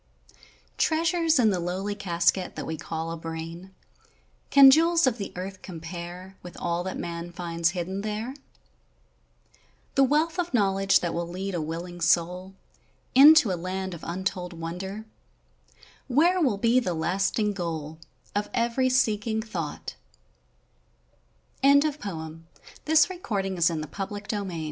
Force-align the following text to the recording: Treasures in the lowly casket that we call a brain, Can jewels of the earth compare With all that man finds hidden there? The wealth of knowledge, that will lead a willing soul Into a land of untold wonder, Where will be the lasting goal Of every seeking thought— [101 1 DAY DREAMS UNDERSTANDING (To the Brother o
Treasures 0.79 1.37
in 1.37 1.51
the 1.51 1.59
lowly 1.59 1.93
casket 1.93 2.55
that 2.55 2.65
we 2.65 2.75
call 2.75 3.11
a 3.11 3.15
brain, 3.17 3.71
Can 4.49 4.71
jewels 4.71 5.05
of 5.05 5.19
the 5.19 5.31
earth 5.35 5.61
compare 5.61 6.37
With 6.41 6.57
all 6.59 6.83
that 6.85 6.97
man 6.97 7.31
finds 7.31 7.69
hidden 7.77 8.01
there? 8.01 8.33
The 9.93 10.03
wealth 10.03 10.39
of 10.39 10.55
knowledge, 10.55 11.01
that 11.01 11.13
will 11.13 11.27
lead 11.27 11.53
a 11.53 11.61
willing 11.61 12.01
soul 12.01 12.55
Into 13.13 13.51
a 13.51 13.53
land 13.61 13.93
of 13.93 14.03
untold 14.03 14.53
wonder, 14.53 15.05
Where 16.07 16.41
will 16.41 16.57
be 16.57 16.79
the 16.79 16.95
lasting 16.95 17.53
goal 17.53 17.99
Of 18.35 18.49
every 18.55 18.89
seeking 18.89 19.39
thought— 19.43 19.93
[101 21.63 21.93
1 22.01 22.45
DAY 22.87 22.89
DREAMS 22.95 23.05
UNDERSTANDING 23.05 23.55
(To 23.55 23.71
the 23.75 23.87
Brother 23.87 24.53
o 24.55 24.59